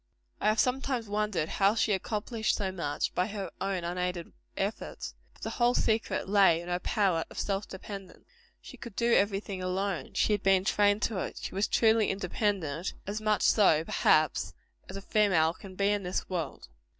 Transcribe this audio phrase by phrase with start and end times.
[0.39, 5.13] I have sometimes wondered how she accomplished so much, by her own unaided efforts.
[5.35, 8.25] But the whole secret lay in her power of self dependence.
[8.59, 10.13] She could do every thing alone.
[10.15, 11.37] She had been trained to it.
[11.43, 14.55] She was truly independent; as much so, perhaps,
[14.89, 16.67] as a female can be in this world.